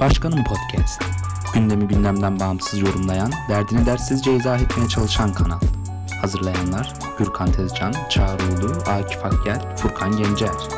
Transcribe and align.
Başkanım 0.00 0.44
Podcast. 0.44 1.02
Gündemi 1.54 1.88
gündemden 1.88 2.40
bağımsız 2.40 2.80
yorumlayan, 2.80 3.32
derdini 3.48 3.86
dersizce 3.86 4.36
izah 4.36 4.60
etmeye 4.60 4.88
çalışan 4.88 5.32
kanal. 5.32 5.60
Hazırlayanlar 6.20 6.94
Gürkan 7.18 7.52
Tezcan, 7.52 7.94
Çağrı 8.10 8.42
Ulu, 8.42 8.72
Akif 8.86 9.24
Akgel, 9.24 9.76
Furkan 9.76 10.16
Gencer. 10.16 10.77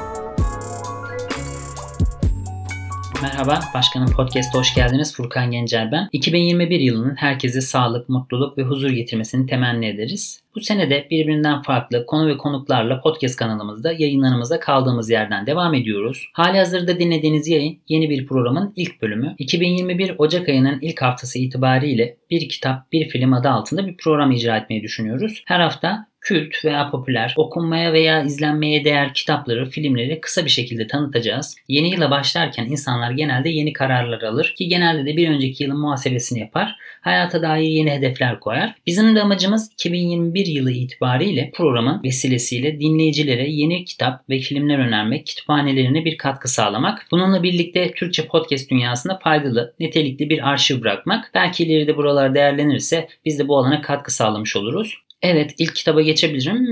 Merhaba, 3.23 3.61
Başkanım 3.75 4.13
Podcast'a 4.13 4.59
hoş 4.59 4.75
geldiniz. 4.75 5.17
Furkan 5.17 5.51
Gencer 5.51 5.93
ben. 5.93 6.09
2021 6.13 6.81
yılının 6.81 7.15
herkese 7.15 7.61
sağlık, 7.61 8.09
mutluluk 8.09 8.59
ve 8.59 8.63
huzur 8.63 8.91
getirmesini 8.91 9.47
temenni 9.47 9.87
ederiz. 9.87 10.41
Bu 10.55 10.61
sene 10.61 10.91
de 10.91 11.07
birbirinden 11.11 11.63
farklı 11.63 12.07
konu 12.07 12.29
ve 12.29 12.37
konuklarla 12.37 13.01
podcast 13.01 13.37
kanalımızda 13.37 13.93
yayınlarımıza 13.93 14.61
kaldığımız 14.61 15.11
yerden 15.11 15.47
devam 15.47 15.75
ediyoruz. 15.75 16.29
Hali 16.33 16.59
hazırda 16.59 16.99
dinlediğiniz 16.99 17.49
yayın 17.49 17.79
yeni 17.89 18.11
bir 18.11 18.27
programın 18.27 18.73
ilk 18.77 19.03
bölümü. 19.03 19.35
2021 19.39 20.15
Ocak 20.19 20.49
ayının 20.49 20.79
ilk 20.81 21.03
haftası 21.03 21.39
itibariyle 21.39 22.17
bir 22.31 22.49
kitap, 22.49 22.93
bir 22.93 23.09
film 23.09 23.33
adı 23.33 23.49
altında 23.49 23.87
bir 23.87 23.97
program 23.97 24.31
icra 24.31 24.57
etmeyi 24.57 24.83
düşünüyoruz. 24.83 25.43
Her 25.47 25.61
hafta 25.61 26.10
kült 26.21 26.65
veya 26.65 26.91
popüler, 26.91 27.35
okunmaya 27.37 27.93
veya 27.93 28.23
izlenmeye 28.23 28.85
değer 28.85 29.15
kitapları, 29.15 29.71
filmleri 29.71 30.21
kısa 30.21 30.45
bir 30.45 30.51
şekilde 30.51 30.87
tanıtacağız. 30.87 31.57
Yeni 31.69 31.91
yıla 31.91 32.11
başlarken 32.11 32.65
insanlar 32.65 33.11
genelde 33.11 33.49
yeni 33.49 33.73
kararlar 33.73 34.23
alır 34.23 34.55
ki 34.59 34.69
genelde 34.69 35.07
de 35.07 35.17
bir 35.17 35.29
önceki 35.29 35.65
yılın 35.65 35.81
muhasebesini 35.81 36.41
yapar. 36.41 36.77
Hayata 37.01 37.43
dair 37.43 37.69
yeni 37.69 37.91
hedefler 37.91 38.41
koyar. 38.41 38.75
Bizim 38.87 39.17
de 39.17 39.23
amacımız 39.23 39.73
2021 39.73 40.47
yılı 40.47 40.73
itibariyle 40.73 41.51
programın 41.55 42.03
vesilesiyle 42.03 42.81
dinleyicilere 42.81 43.51
yeni 43.51 43.85
kitap 43.85 44.31
ve 44.31 44.39
filmler 44.39 44.79
önermek, 44.79 45.27
kütüphanelerine 45.27 46.05
bir 46.05 46.19
katkı 46.19 46.49
sağlamak. 46.49 47.07
Bununla 47.11 47.43
birlikte 47.43 47.93
Türkçe 47.93 48.27
podcast 48.27 48.71
dünyasında 48.71 49.19
faydalı, 49.19 49.75
nitelikli 49.81 50.31
bir 50.31 50.49
arşiv 50.51 50.81
bırakmak. 50.81 51.31
Belki 51.35 51.65
ileride 51.65 51.97
buralar 51.97 52.35
değerlenirse 52.35 53.09
biz 53.25 53.39
de 53.39 53.49
bu 53.49 53.59
alana 53.59 53.83
katkı 53.83 54.15
sağlamış 54.15 54.57
oluruz. 54.57 54.97
Evet 55.23 55.55
ilk 55.59 55.77
kitaba 55.77 56.01
geçebilirim. 56.01 56.67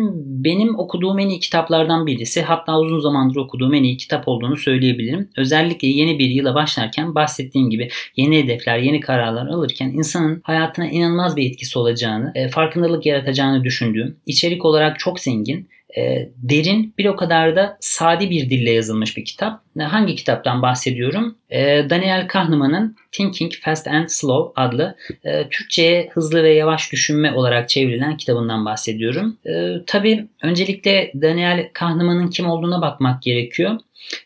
Benim 0.45 0.79
okuduğum 0.79 1.19
en 1.19 1.29
iyi 1.29 1.41
kitaplardan 1.41 2.07
birisi 2.07 2.43
hatta 2.43 2.79
uzun 2.79 3.01
zamandır 3.01 3.37
okuduğum 3.37 3.75
en 3.75 3.83
iyi 3.83 3.97
kitap 3.97 4.29
olduğunu 4.29 4.57
söyleyebilirim. 4.57 5.31
Özellikle 5.37 5.89
yeni 5.89 6.19
bir 6.19 6.29
yıla 6.29 6.55
başlarken 6.55 7.15
bahsettiğim 7.15 7.71
gibi 7.71 7.89
yeni 8.17 8.39
hedefler, 8.39 8.79
yeni 8.79 9.01
kararlar 9.01 9.47
alırken 9.47 9.89
insanın 9.89 10.41
hayatına 10.45 10.89
inanılmaz 10.89 11.37
bir 11.37 11.51
etkisi 11.51 11.79
olacağını, 11.79 12.33
e, 12.35 12.49
farkındalık 12.49 13.07
yaratacağını 13.07 13.65
düşündüğüm, 13.65 14.17
içerik 14.27 14.65
olarak 14.65 14.99
çok 14.99 15.21
zengin, 15.21 15.69
e, 15.97 16.29
derin 16.37 16.95
bir 16.99 17.05
o 17.05 17.17
kadar 17.17 17.57
da 17.57 17.77
sadi 17.81 18.31
bir 18.31 18.51
dille 18.51 18.71
yazılmış 18.71 19.17
bir 19.17 19.25
kitap. 19.25 19.61
Hangi 19.79 20.15
kitaptan 20.15 20.63
bahsediyorum? 20.63 21.39
E, 21.51 21.91
Daniel 21.91 22.29
Kahneman'ın 22.29 22.97
Thinking 23.13 23.53
Fast 23.61 23.89
and 23.89 24.09
Slow 24.09 24.63
adlı 24.63 24.97
e, 25.25 25.49
Türkçe'ye 25.49 26.11
hızlı 26.13 26.43
ve 26.43 26.55
yavaş 26.55 26.93
düşünme 26.93 27.33
olarak 27.33 27.69
çevrilen 27.69 28.17
kitabından 28.17 28.65
bahsediyorum. 28.65 29.37
E, 29.47 29.73
tabii 29.87 30.27
öncelikle 30.43 31.13
Daniel 31.23 31.71
Kahneman'ın 31.73 32.31
kim 32.31 32.47
olduğuna 32.47 32.83
bakmak 32.83 33.23
gerekiyor. 33.23 33.79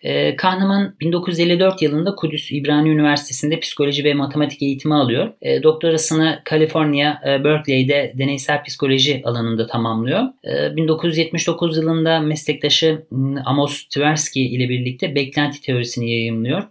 E, 0.03 0.37
Kahneman 0.37 0.95
1954 1.01 1.83
yılında 1.83 2.14
Kudüs 2.14 2.53
İbrani 2.53 2.89
Üniversitesi'nde 2.89 3.61
psikoloji 3.61 4.05
ve 4.05 4.14
matematik 4.14 4.62
eğitimi 4.62 4.95
alıyor. 4.95 5.33
E, 5.42 5.62
doktorasını 5.62 6.41
Kaliforniya 6.45 7.20
e, 7.27 7.45
Berkeley'de 7.45 8.12
deneysel 8.19 8.64
psikoloji 8.64 9.23
alanında 9.25 9.67
tamamlıyor. 9.67 10.23
E, 10.45 10.77
1979 10.77 11.77
yılında 11.77 12.20
meslektaşı 12.20 13.03
Amos 13.45 13.84
Tversky 13.84 14.47
ile 14.47 14.69
birlikte 14.69 15.14
beklenti 15.14 15.61
teorisini 15.61 16.11
yayımlıyor. 16.11 16.62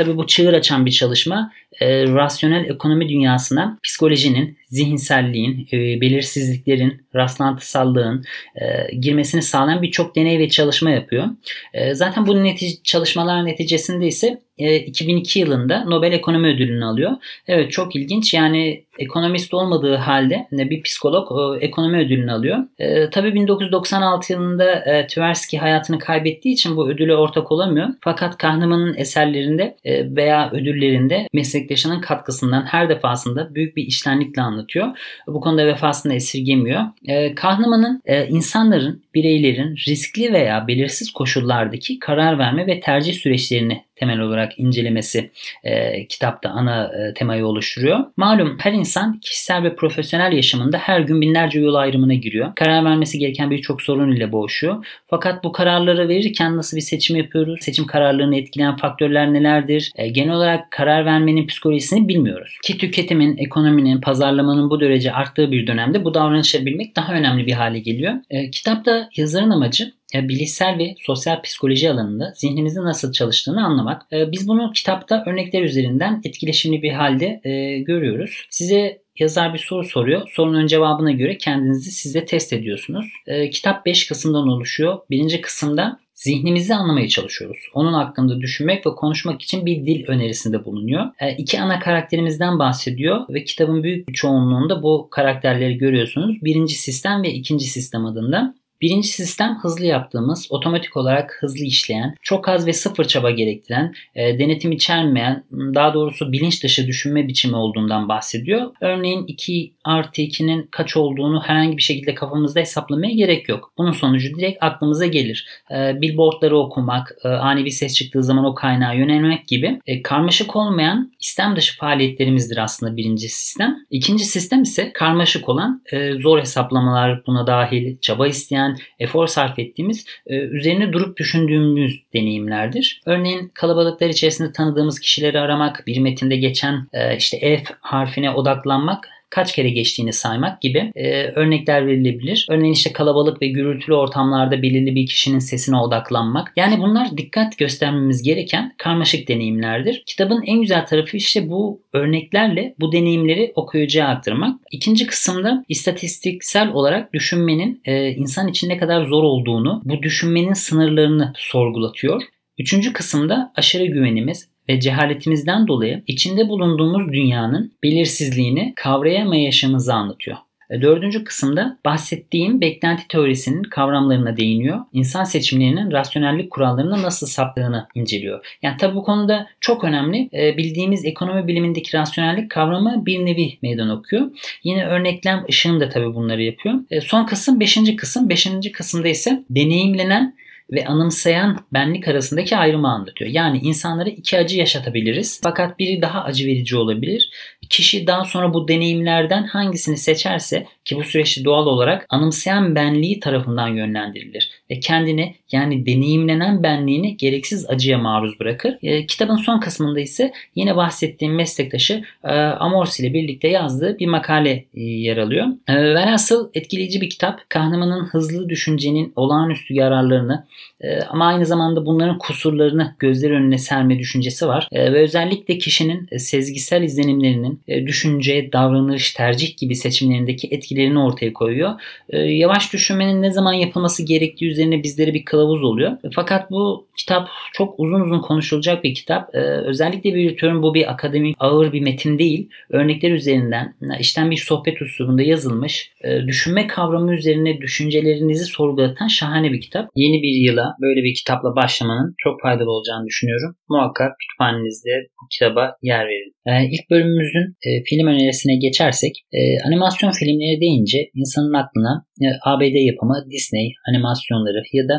Tabii 0.00 0.16
bu 0.16 0.26
çığır 0.26 0.52
açan 0.52 0.86
bir 0.86 0.90
çalışma 0.90 1.52
e, 1.80 2.06
rasyonel 2.06 2.64
ekonomi 2.64 3.08
dünyasına 3.08 3.78
psikolojinin, 3.82 4.58
zihinselliğin, 4.68 5.68
e, 5.72 6.00
belirsizliklerin, 6.00 7.02
rastlantısallığın 7.14 8.24
e, 8.56 8.94
girmesini 8.96 9.42
sağlayan 9.42 9.82
birçok 9.82 10.16
deney 10.16 10.38
ve 10.38 10.48
çalışma 10.48 10.90
yapıyor. 10.90 11.26
E, 11.74 11.94
zaten 11.94 12.26
bu 12.26 12.44
netice, 12.44 12.82
çalışmalar 12.82 13.46
neticesinde 13.46 14.06
ise 14.06 14.40
2002 14.58 15.38
e, 15.38 15.42
yılında 15.42 15.84
Nobel 15.84 16.12
Ekonomi 16.12 16.48
Ödülünü 16.48 16.84
alıyor. 16.84 17.12
Evet 17.46 17.72
çok 17.72 17.96
ilginç 17.96 18.34
yani 18.34 18.84
ekonomist 18.98 19.54
olmadığı 19.54 19.96
halde 19.96 20.46
bir 20.52 20.82
psikolog 20.82 21.56
e, 21.60 21.66
ekonomi 21.66 21.98
ödülünü 21.98 22.32
alıyor. 22.32 22.58
E, 22.78 23.10
tabii 23.10 23.34
1996 23.34 24.32
yılında 24.32 24.72
e, 24.72 25.06
Tversky 25.06 25.60
hayatını 25.60 25.98
kaybettiği 25.98 26.54
için 26.54 26.76
bu 26.76 26.88
ödüle 26.88 27.16
ortak 27.16 27.52
olamıyor. 27.52 27.88
Fakat 28.00 28.38
Kahneman'ın 28.38 28.94
eserlerinde 28.94 29.76
e, 29.84 30.16
veya 30.16 30.50
ödüllerinde 30.50 31.28
meslektaşının 31.60 32.00
katkısından 32.00 32.62
her 32.62 32.88
defasında 32.88 33.54
büyük 33.54 33.76
bir 33.76 33.86
iştenlikle 33.86 34.42
anlatıyor. 34.42 34.98
Bu 35.26 35.40
konuda 35.40 35.66
vefasını 35.66 36.14
esirgemiyor. 36.14 36.82
E, 37.04 37.34
Kahneman'ın 37.34 38.02
insanların, 38.28 39.02
bireylerin 39.14 39.76
riskli 39.88 40.32
veya 40.32 40.68
belirsiz 40.68 41.10
koşullardaki 41.10 41.98
karar 41.98 42.38
verme 42.38 42.66
ve 42.66 42.80
tercih 42.80 43.14
süreçlerini 43.14 43.84
temel 44.00 44.20
olarak 44.20 44.58
incelemesi 44.58 45.30
e, 45.64 46.06
kitapta 46.06 46.48
ana 46.50 46.84
e, 46.84 47.14
temayı 47.14 47.46
oluşturuyor. 47.46 47.98
Malum 48.16 48.56
her 48.60 48.72
insan 48.72 49.20
kişisel 49.20 49.62
ve 49.62 49.76
profesyonel 49.76 50.32
yaşamında 50.32 50.78
her 50.78 51.00
gün 51.00 51.20
binlerce 51.20 51.60
yol 51.60 51.74
ayrımına 51.74 52.14
giriyor. 52.14 52.54
Karar 52.54 52.84
vermesi 52.84 53.18
gereken 53.18 53.50
birçok 53.50 53.82
sorun 53.82 54.12
ile 54.12 54.32
boğuşuyor. 54.32 54.86
Fakat 55.06 55.44
bu 55.44 55.52
kararları 55.52 56.08
verirken 56.08 56.56
nasıl 56.56 56.76
bir 56.76 56.82
seçim 56.82 57.16
yapıyoruz? 57.16 57.60
Seçim 57.62 57.86
kararlarını 57.86 58.36
etkileyen 58.36 58.76
faktörler 58.76 59.32
nelerdir? 59.32 59.92
E, 59.96 60.08
genel 60.08 60.34
olarak 60.34 60.70
karar 60.70 61.06
vermenin 61.06 61.46
psikolojisini 61.46 62.08
bilmiyoruz. 62.08 62.58
Ki 62.62 62.78
tüketimin, 62.78 63.36
ekonominin, 63.36 64.00
pazarlamanın 64.00 64.70
bu 64.70 64.80
derece 64.80 65.12
arttığı 65.12 65.52
bir 65.52 65.66
dönemde 65.66 66.04
bu 66.04 66.14
davranışları 66.14 66.66
bilmek 66.66 66.96
daha 66.96 67.14
önemli 67.14 67.46
bir 67.46 67.52
hale 67.52 67.78
geliyor. 67.78 68.14
E, 68.30 68.50
kitapta 68.50 68.99
yazarın 69.16 69.50
amacı 69.50 69.92
e, 70.14 70.28
bilişsel 70.28 70.78
ve 70.78 70.94
sosyal 70.98 71.42
psikoloji 71.42 71.90
alanında 71.90 72.32
zihnimizin 72.36 72.84
nasıl 72.84 73.12
çalıştığını 73.12 73.64
anlamak. 73.64 74.02
E, 74.12 74.32
biz 74.32 74.48
bunu 74.48 74.72
kitapta 74.72 75.24
örnekler 75.26 75.62
üzerinden 75.62 76.20
etkileşimli 76.24 76.82
bir 76.82 76.92
halde 76.92 77.40
e, 77.44 77.78
görüyoruz. 77.78 78.46
Size 78.50 79.02
yazar 79.18 79.54
bir 79.54 79.58
soru 79.58 79.84
soruyor. 79.84 80.22
Sorunun 80.28 80.66
cevabına 80.66 81.12
göre 81.12 81.38
kendinizi 81.38 81.90
siz 81.90 82.14
de 82.14 82.24
test 82.24 82.52
ediyorsunuz. 82.52 83.06
Kitap 83.52 83.86
5 83.86 84.06
kısımdan 84.06 84.48
oluşuyor. 84.48 84.98
Birinci 85.10 85.40
kısımda 85.40 86.00
zihnimizi 86.20 86.74
anlamaya 86.74 87.08
çalışıyoruz. 87.08 87.58
Onun 87.74 87.92
hakkında 87.92 88.40
düşünmek 88.40 88.86
ve 88.86 88.90
konuşmak 88.90 89.42
için 89.42 89.66
bir 89.66 89.86
dil 89.86 90.04
önerisinde 90.08 90.64
bulunuyor. 90.64 91.06
E, 91.20 91.36
iki 91.36 91.60
ana 91.60 91.78
karakterimizden 91.78 92.58
bahsediyor 92.58 93.20
ve 93.28 93.44
kitabın 93.44 93.82
büyük 93.82 94.08
bir 94.08 94.12
çoğunluğunda 94.12 94.82
bu 94.82 95.08
karakterleri 95.10 95.78
görüyorsunuz. 95.78 96.36
Birinci 96.42 96.74
sistem 96.74 97.22
ve 97.22 97.32
ikinci 97.32 97.64
sistem 97.64 98.06
adında. 98.06 98.54
Birinci 98.82 99.08
sistem 99.08 99.58
hızlı 99.62 99.84
yaptığımız, 99.84 100.46
otomatik 100.50 100.96
olarak 100.96 101.36
hızlı 101.40 101.64
işleyen, 101.64 102.14
çok 102.22 102.48
az 102.48 102.66
ve 102.66 102.72
sıfır 102.72 103.04
çaba 103.04 103.30
gerektiren, 103.30 103.94
e, 104.14 104.38
denetim 104.38 104.72
içermeyen, 104.72 105.44
daha 105.52 105.94
doğrusu 105.94 106.32
bilinç 106.32 106.64
dışı 106.64 106.86
düşünme 106.86 107.28
biçimi 107.28 107.56
olduğundan 107.56 108.08
bahsediyor. 108.08 108.70
Örneğin 108.80 109.24
2 109.26 109.72
artı 109.84 110.22
2'nin 110.22 110.68
kaç 110.70 110.96
olduğunu 110.96 111.42
herhangi 111.42 111.76
bir 111.76 111.82
şekilde 111.82 112.14
kafamızda 112.14 112.60
hesaplamaya 112.60 113.14
gerek 113.14 113.48
yok. 113.48 113.72
Bunun 113.78 113.92
sonucu 113.92 114.34
direkt 114.38 114.62
aklımıza 114.62 115.06
gelir. 115.06 115.46
E, 115.70 116.00
billboardları 116.00 116.58
okumak, 116.58 117.16
e, 117.24 117.28
ani 117.28 117.64
bir 117.64 117.70
ses 117.70 117.94
çıktığı 117.94 118.22
zaman 118.22 118.44
o 118.44 118.54
kaynağa 118.54 118.92
yönelmek 118.92 119.48
gibi 119.48 119.80
e, 119.86 120.02
karmaşık 120.02 120.56
olmayan 120.56 121.12
istem 121.20 121.56
dışı 121.56 121.78
faaliyetlerimizdir 121.78 122.56
aslında 122.56 122.96
birinci 122.96 123.28
sistem. 123.28 123.76
İkinci 123.90 124.24
sistem 124.24 124.62
ise 124.62 124.92
karmaşık 124.92 125.48
olan, 125.48 125.82
e, 125.92 126.12
zor 126.12 126.40
hesaplamalar 126.40 127.26
buna 127.26 127.46
dahil, 127.46 127.96
çaba 128.00 128.26
isteyen, 128.26 128.69
gerçekten 128.70 128.86
efor 128.98 129.26
sarf 129.26 129.58
ettiğimiz, 129.58 130.06
e, 130.26 130.36
üzerine 130.36 130.92
durup 130.92 131.16
düşündüğümüz 131.16 132.02
deneyimlerdir. 132.14 133.00
Örneğin 133.06 133.50
kalabalıklar 133.54 134.08
içerisinde 134.08 134.52
tanıdığımız 134.52 135.00
kişileri 135.00 135.40
aramak, 135.40 135.84
bir 135.86 135.98
metinde 135.98 136.36
geçen 136.36 136.86
e, 136.92 137.16
işte 137.16 137.38
F 137.38 137.64
harfine 137.80 138.30
odaklanmak 138.30 139.08
kaç 139.30 139.52
kere 139.52 139.70
geçtiğini 139.70 140.12
saymak 140.12 140.60
gibi 140.60 140.92
e, 140.94 141.22
örnekler 141.22 141.86
verilebilir. 141.86 142.46
Örneğin 142.50 142.72
işte 142.72 142.92
kalabalık 142.92 143.42
ve 143.42 143.48
gürültülü 143.48 143.94
ortamlarda 143.94 144.62
belirli 144.62 144.94
bir 144.94 145.06
kişinin 145.06 145.38
sesine 145.38 145.76
odaklanmak. 145.76 146.52
Yani 146.56 146.78
bunlar 146.78 147.16
dikkat 147.16 147.58
göstermemiz 147.58 148.22
gereken 148.22 148.74
karmaşık 148.78 149.28
deneyimlerdir. 149.28 150.02
Kitabın 150.06 150.42
en 150.46 150.60
güzel 150.60 150.86
tarafı 150.86 151.16
işte 151.16 151.48
bu 151.48 151.82
örneklerle 151.92 152.74
bu 152.80 152.92
deneyimleri 152.92 153.52
okuyucuya 153.54 154.08
aktarmak. 154.08 154.60
İkinci 154.70 155.06
kısımda 155.06 155.64
istatistiksel 155.68 156.68
olarak 156.68 157.12
düşünmenin 157.12 157.80
e, 157.84 158.10
insan 158.10 158.48
için 158.48 158.68
ne 158.68 158.78
kadar 158.78 159.04
zor 159.04 159.22
olduğunu, 159.22 159.82
bu 159.84 160.02
düşünmenin 160.02 160.52
sınırlarını 160.52 161.32
sorgulatıyor. 161.36 162.22
Üçüncü 162.58 162.92
kısımda 162.92 163.52
aşırı 163.56 163.86
güvenimiz, 163.86 164.49
ve 164.68 164.80
cehaletimizden 164.80 165.68
dolayı 165.68 166.02
içinde 166.06 166.48
bulunduğumuz 166.48 167.12
dünyanın 167.12 167.72
belirsizliğini 167.82 168.72
kavrayamayışımızı 168.76 169.94
anlatıyor. 169.94 170.36
E, 170.70 170.82
dördüncü 170.82 171.24
kısımda 171.24 171.78
bahsettiğim 171.84 172.60
beklenti 172.60 173.08
teorisinin 173.08 173.62
kavramlarına 173.62 174.36
değiniyor. 174.36 174.80
İnsan 174.92 175.24
seçimlerinin 175.24 175.90
rasyonellik 175.90 176.50
kurallarını 176.50 177.02
nasıl 177.02 177.26
saptığını 177.26 177.86
inceliyor. 177.94 178.58
Yani 178.62 178.76
tabi 178.76 178.94
bu 178.94 179.02
konuda 179.02 179.46
çok 179.60 179.84
önemli. 179.84 180.28
E, 180.32 180.56
bildiğimiz 180.56 181.04
ekonomi 181.04 181.46
bilimindeki 181.46 181.96
rasyonellik 181.96 182.50
kavramı 182.50 183.06
bir 183.06 183.26
nevi 183.26 183.58
meydan 183.62 183.90
okuyor. 183.90 184.30
Yine 184.64 184.86
örneklem 184.86 185.44
ışığım 185.48 185.80
da 185.80 185.88
tabi 185.88 186.14
bunları 186.14 186.42
yapıyor. 186.42 186.74
E, 186.90 187.00
son 187.00 187.26
kısım 187.26 187.60
beşinci 187.60 187.96
kısım. 187.96 188.28
Beşinci 188.28 188.72
kısımda 188.72 189.08
ise 189.08 189.44
deneyimlenen 189.50 190.34
ve 190.72 190.86
anımsayan 190.86 191.58
benlik 191.72 192.08
arasındaki 192.08 192.56
ayrımı 192.56 192.88
anlatıyor. 192.88 193.30
Yani 193.30 193.58
insanlara 193.58 194.10
iki 194.10 194.38
acı 194.38 194.58
yaşatabiliriz 194.58 195.40
fakat 195.42 195.78
biri 195.78 196.02
daha 196.02 196.24
acı 196.24 196.46
verici 196.46 196.76
olabilir. 196.76 197.30
Kişi 197.70 198.06
daha 198.06 198.24
sonra 198.24 198.54
bu 198.54 198.68
deneyimlerden 198.68 199.44
hangisini 199.44 199.96
seçerse 199.96 200.66
ki 200.84 200.96
bu 200.96 201.04
süreçte 201.04 201.44
doğal 201.44 201.66
olarak 201.66 202.06
anımsayan 202.08 202.74
benliği 202.74 203.20
tarafından 203.20 203.68
yönlendirilir 203.68 204.50
ve 204.70 204.80
kendini 204.80 205.34
yani 205.52 205.86
deneyimlenen 205.86 206.62
benliğini 206.62 207.16
gereksiz 207.16 207.70
acıya 207.70 207.98
maruz 207.98 208.40
bırakır. 208.40 208.76
E, 208.82 209.06
kitabın 209.06 209.36
son 209.36 209.60
kısmında 209.60 210.00
ise 210.00 210.32
yine 210.54 210.76
bahsettiğim 210.76 211.34
meslektaşı 211.34 212.04
e, 212.24 212.32
Amors 212.34 213.00
ile 213.00 213.14
birlikte 213.14 213.48
yazdığı 213.48 213.98
bir 213.98 214.06
makale 214.06 214.64
e, 214.74 214.80
yer 214.80 215.16
alıyor. 215.16 215.46
E, 215.68 215.74
velhasıl 215.74 216.50
etkileyici 216.54 217.00
bir 217.00 217.10
kitap. 217.10 217.50
Kahneman'ın 217.50 218.04
hızlı 218.04 218.48
düşüncenin 218.48 219.12
olağanüstü 219.16 219.74
yararlarını 219.74 220.46
e, 220.80 221.00
ama 221.00 221.26
aynı 221.26 221.46
zamanda 221.46 221.86
bunların 221.86 222.18
kusurlarını 222.18 222.94
gözler 222.98 223.30
önüne 223.30 223.58
serme 223.58 223.98
düşüncesi 223.98 224.46
var. 224.48 224.68
E, 224.72 224.92
ve 224.92 225.02
özellikle 225.02 225.58
kişinin 225.58 226.08
e, 226.10 226.18
sezgisel 226.18 226.82
izlenimlerinin 226.82 227.62
e, 227.68 227.86
düşünce, 227.86 228.52
davranış, 228.52 229.12
tercih 229.12 229.56
gibi 229.56 229.76
seçimlerindeki 229.76 230.48
etkilerini 230.50 230.98
ortaya 230.98 231.32
koyuyor. 231.32 231.80
E, 232.08 232.18
yavaş 232.18 232.72
düşünmenin 232.72 233.22
ne 233.22 233.30
zaman 233.30 233.52
yapılması 233.52 234.06
gerektiği 234.06 234.50
üzerine 234.50 234.82
bizlere 234.82 235.14
bir 235.14 235.24
kılavuz 235.24 235.64
oluyor. 235.64 235.92
E, 235.92 236.08
fakat 236.14 236.50
bu 236.50 236.86
kitap 236.96 237.28
çok 237.52 237.74
uzun 237.78 238.00
uzun 238.00 238.20
konuşulacak 238.20 238.84
bir 238.84 238.94
kitap. 238.94 239.34
E, 239.34 239.38
özellikle 239.40 240.14
belirtiyorum 240.14 240.62
bu 240.62 240.74
bir 240.74 240.90
akademik 240.90 241.36
ağır 241.38 241.72
bir 241.72 241.80
metin 241.80 242.18
değil. 242.18 242.48
Örnekler 242.70 243.10
üzerinden 243.10 243.74
işten 244.00 244.30
bir 244.30 244.36
sohbet 244.36 244.82
üslubunda 244.82 245.22
yazılmış. 245.22 245.92
E, 246.04 246.26
düşünme 246.26 246.66
kavramı 246.66 247.14
üzerine 247.14 247.60
düşüncelerinizi 247.60 248.44
sorgulatan 248.44 249.08
şahane 249.08 249.52
bir 249.52 249.60
kitap. 249.60 249.90
Yeni 249.96 250.22
bir 250.22 250.28
yıla 250.50 250.66
böyle 250.84 251.00
bir 251.04 251.14
kitapla 251.14 251.56
başlamanın 251.56 252.14
çok 252.18 252.42
faydalı 252.42 252.70
olacağını 252.70 253.06
düşünüyorum. 253.06 253.56
Muhakkak 253.68 254.12
kütüphanenizde 254.20 254.94
bu 255.18 255.24
kitaba 255.32 255.76
yer 255.82 256.04
verin. 256.10 256.32
E, 256.50 256.52
ilk 256.74 256.84
bölümümüzün 256.90 257.46
e, 257.66 257.68
film 257.88 258.06
önerisine 258.06 258.56
geçersek 258.66 259.14
e, 259.32 259.40
animasyon 259.66 260.10
filmleri 260.10 260.60
deyince 260.60 260.98
insanın 261.20 261.54
aklına 261.62 261.94
e, 262.24 262.26
ABD 262.50 262.76
yapımı 262.90 263.16
Disney 263.32 263.66
animasyonları 263.88 264.62
ya 264.72 264.84
da 264.88 264.96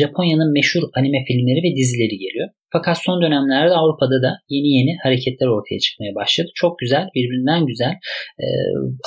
Japonya'nın 0.00 0.52
meşhur 0.52 0.82
anime 0.98 1.20
filmleri 1.28 1.60
ve 1.64 1.76
dizileri 1.76 2.16
geliyor. 2.24 2.48
Fakat 2.74 2.96
son 3.06 3.22
dönemlerde 3.22 3.74
Avrupa'da 3.80 4.18
da 4.26 4.30
yeni 4.54 4.68
yeni 4.78 4.92
hareketler 5.02 5.48
ortaya 5.54 5.78
çıkmaya 5.84 6.12
başladı. 6.20 6.48
Çok 6.54 6.78
güzel, 6.78 7.04
birbirinden 7.16 7.66
güzel 7.66 7.94
e, 8.44 8.46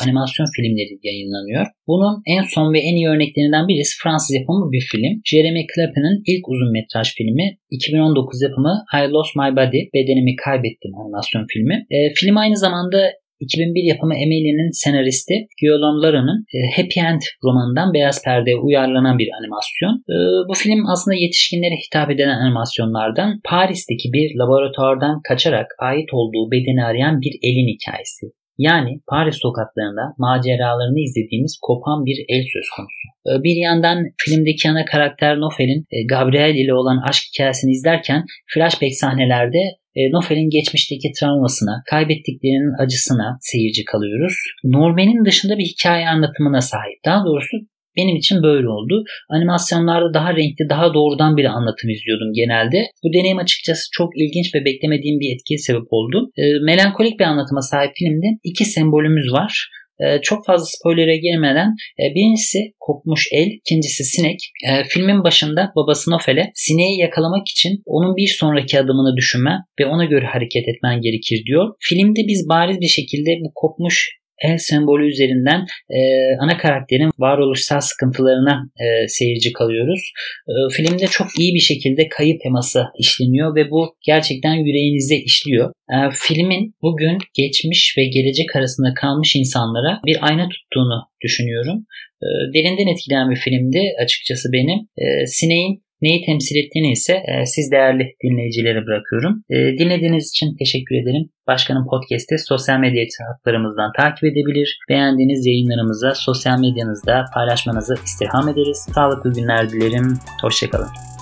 animasyon 0.04 0.48
filmleri 0.56 0.94
yayınlanıyor. 1.10 1.66
Bunun 1.88 2.16
en 2.36 2.44
son 2.54 2.74
ve 2.74 2.80
en 2.80 2.96
iyi 2.96 3.08
örneklerinden 3.14 3.68
birisi 3.68 3.94
Fransız 4.04 4.34
yapımı 4.40 4.72
bir 4.72 4.84
film. 4.92 5.14
Jeremy 5.32 5.64
Clapin'in 5.72 6.18
ilk 6.32 6.44
uzun 6.52 6.72
metraj 6.78 7.08
filmi 7.18 7.46
2019 7.72 8.42
yapımı 8.42 8.74
I 9.00 9.02
Lost 9.14 9.34
My 9.42 9.50
Body, 9.58 9.80
Bedenimi 9.94 10.36
Kaybettim 10.46 10.92
animasyon 11.02 11.46
filmi. 11.54 11.75
E, 11.92 12.14
film 12.14 12.38
aynı 12.38 12.58
zamanda 12.58 13.12
2001 13.40 13.84
yapımı 13.84 14.16
Emily'nin 14.16 14.70
senaristi 14.84 15.36
Guillaume 15.62 16.02
Lara'nın 16.04 16.40
e, 16.56 16.58
Happy 16.78 17.00
End 17.00 17.22
romanından 17.44 17.94
Beyaz 17.94 18.24
Perde'ye 18.24 18.58
uyarlanan 18.58 19.18
bir 19.20 19.30
animasyon. 19.40 19.94
E, 20.14 20.16
bu 20.50 20.54
film 20.54 20.82
aslında 20.94 21.16
yetişkinlere 21.16 21.76
hitap 21.86 22.12
eden 22.12 22.30
animasyonlardan 22.30 23.30
Paris'teki 23.50 24.08
bir 24.14 24.28
laboratuvardan 24.40 25.22
kaçarak 25.30 25.68
ait 25.80 26.10
olduğu 26.14 26.52
bedeni 26.52 26.84
arayan 26.86 27.22
bir 27.22 27.34
elin 27.48 27.70
hikayesi. 27.74 28.26
Yani 28.58 29.02
Paris 29.08 29.38
sokaklarında 29.42 30.06
maceralarını 30.18 31.00
izlediğimiz 31.00 31.60
kopan 31.62 32.06
bir 32.06 32.18
el 32.30 32.44
söz 32.54 32.68
konusu. 32.76 33.06
E, 33.30 33.44
bir 33.44 33.56
yandan 33.56 33.98
filmdeki 34.24 34.70
ana 34.70 34.86
karakter 34.86 35.40
Nofel'in 35.40 35.86
Gabriel 36.10 36.56
ile 36.56 36.74
olan 36.74 36.98
aşk 37.10 37.24
hikayesini 37.34 37.72
izlerken 37.72 38.24
flashback 38.54 38.94
sahnelerde 38.94 39.60
Nofel'in 39.96 40.50
geçmişteki 40.50 41.12
travmasına, 41.20 41.84
kaybettiklerinin 41.90 42.84
acısına 42.84 43.38
seyirci 43.42 43.84
kalıyoruz. 43.86 44.36
Norman'in 44.64 45.26
dışında 45.26 45.58
bir 45.58 45.66
hikaye 45.66 46.10
anlatımına 46.10 46.62
sahip. 46.62 46.98
Daha 47.06 47.26
doğrusu 47.26 47.58
benim 47.98 48.16
için 48.16 48.44
böyle 48.44 48.70
oldu. 48.70 49.04
Animasyonlarda 49.30 50.14
daha 50.14 50.30
renkli, 50.36 50.70
daha 50.70 50.94
doğrudan 50.94 51.38
bir 51.38 51.46
anlatım 51.46 51.90
izliyordum 51.90 52.34
genelde. 52.34 52.80
Bu 53.04 53.14
deneyim 53.14 53.38
açıkçası 53.38 53.84
çok 53.92 54.10
ilginç 54.18 54.56
ve 54.56 54.66
beklemediğim 54.66 55.20
bir 55.20 55.36
etkiye 55.36 55.58
sebep 55.58 55.88
oldu. 55.90 56.32
E, 56.38 56.44
melankolik 56.66 57.20
bir 57.20 57.26
anlatıma 57.26 57.62
sahip 57.62 57.92
filmde 57.96 58.28
iki 58.44 58.66
sembolümüz 58.66 59.32
var. 59.32 59.70
Ee, 60.04 60.22
çok 60.22 60.46
fazla 60.46 60.66
spoilere 60.66 61.18
girmeden 61.18 61.70
e, 62.00 62.04
birincisi 62.16 62.60
kopmuş 62.80 63.28
el, 63.32 63.48
ikincisi 63.48 64.04
sinek. 64.04 64.40
E, 64.70 64.84
filmin 64.84 65.24
başında 65.24 65.72
babası 65.76 66.12
Nofel'e 66.12 66.52
sineği 66.56 67.00
yakalamak 67.00 67.48
için 67.48 67.82
onun 67.86 68.16
bir 68.16 68.28
sonraki 68.28 68.80
adımını 68.80 69.18
düşünme 69.18 69.58
ve 69.80 69.86
ona 69.86 70.06
göre 70.06 70.26
hareket 70.26 70.68
etmen 70.68 71.02
gerekir 71.02 71.44
diyor. 71.46 71.76
Filmde 71.80 72.22
biz 72.28 72.50
bariz 72.50 72.80
bir 72.82 72.88
şekilde 72.88 73.30
bu 73.42 73.52
kopmuş 73.56 74.10
el 74.44 74.58
sembolü 74.58 75.10
üzerinden 75.10 75.66
e, 75.90 76.00
ana 76.40 76.58
karakterin 76.58 77.12
varoluşsal 77.20 77.80
sıkıntılarına 77.80 78.70
e, 78.84 79.08
seyirci 79.08 79.54
kalıyoruz. 79.54 80.02
E, 80.48 80.54
filmde 80.74 81.08
çok 81.08 81.28
iyi 81.40 81.54
bir 81.54 81.60
şekilde 81.60 82.10
kayıp 82.10 82.42
teması 82.42 82.84
işleniyor 83.00 83.56
ve 83.56 83.72
bu 83.72 83.96
gerçekten 84.06 84.54
yüreğinize 84.54 85.16
işliyor. 85.16 85.72
E, 85.90 85.96
filmin 86.14 86.76
bugün 86.82 87.18
geçmiş 87.34 87.96
ve 87.98 88.06
gelecek 88.06 88.56
arasında 88.56 88.94
kalmış 88.94 89.36
insanlara 89.36 90.00
bir 90.06 90.18
ayna 90.22 90.50
tuttuğunu 90.50 91.08
düşünüyorum. 91.24 91.86
E, 92.24 92.28
derinden 92.54 92.88
etkileyen 92.94 93.30
bir 93.32 93.36
filmdi 93.36 93.82
açıkçası 94.04 94.50
benim. 94.54 94.80
E, 94.98 95.26
Sineğin 95.28 95.85
Neyi 96.06 96.26
temsil 96.26 96.56
ettiğini 96.56 96.92
ise 96.92 97.14
e, 97.14 97.46
siz 97.46 97.72
değerli 97.72 98.04
dinleyicilere 98.24 98.86
bırakıyorum. 98.86 99.44
E, 99.50 99.56
dinlediğiniz 99.56 100.30
için 100.30 100.56
teşekkür 100.60 100.96
ederim. 100.96 101.30
Başkanın 101.48 101.88
podcast'i 101.92 102.38
sosyal 102.38 102.80
medya 102.80 103.04
hesaplarımızdan 103.06 103.92
takip 103.98 104.24
edebilir. 104.24 104.80
Beğendiğiniz 104.90 105.46
yayınlarımıza 105.46 106.14
sosyal 106.16 106.60
medyanızda 106.60 107.26
paylaşmanızı 107.34 107.96
istirham 108.06 108.50
ederiz. 108.50 108.88
Sağlıklı 108.96 109.34
günler 109.34 109.70
dilerim. 109.70 110.18
Hoşçakalın. 110.42 111.15